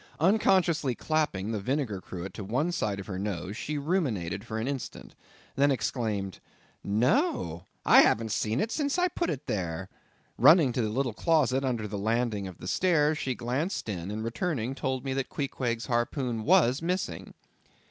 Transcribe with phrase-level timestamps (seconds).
[0.19, 4.67] Unconsciously clapping the vinegar cruet to one side of her nose, she ruminated for an
[4.67, 5.13] instant;
[5.55, 7.65] then exclaimed—"No!
[7.85, 9.89] I haven't seen it since I put it there."
[10.39, 14.23] Running to a little closet under the landing of the stairs, she glanced in, and
[14.23, 17.35] returning, told me that Queequeg's harpoon was missing.